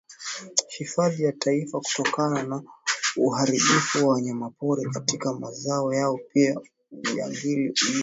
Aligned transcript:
Hifadhi 0.69 1.23
ya 1.23 1.31
Taifa 1.31 1.79
kutokana 1.81 2.43
na 2.43 2.63
uharibifu 3.17 4.07
wa 4.07 4.13
wanyamapori 4.13 4.89
katika 4.91 5.33
mazao 5.33 5.93
yao 5.93 6.19
pia 6.33 6.59
ujangili 6.91 7.69
ulio 7.69 7.99